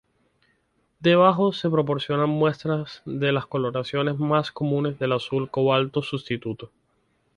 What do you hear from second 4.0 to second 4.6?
más